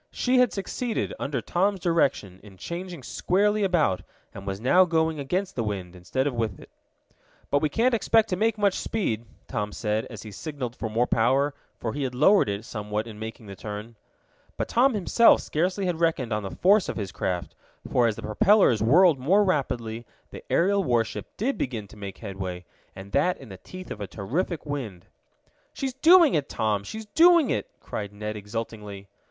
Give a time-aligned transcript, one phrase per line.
[0.09, 4.01] She had succeeded, under Tom's direction, in changing squarely about,
[4.33, 6.71] and was now going against the wind, instead of with it.
[7.51, 11.05] "But we can't expect to make much speed," Tom said, as he signaled for more
[11.05, 13.95] power, for he had lowered it somewhat in making the turn.
[14.57, 17.53] But Tom himself scarcely had reckoned on the force of his craft,
[17.87, 22.65] for as the propellers whirled more rapidly the aerial warship did begin to make headway,
[22.95, 25.05] and that in the teeth of a terrific wind.
[25.73, 26.83] "She's doing it, Tom!
[26.83, 29.05] She's doing it!" cried Ned exultingly.